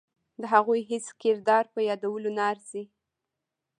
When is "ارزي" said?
2.51-2.83